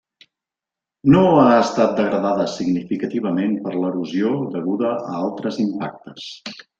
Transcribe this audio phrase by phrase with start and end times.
[1.15, 6.27] No ha estat degradada significativament per l'erosió deguda a altres impactes.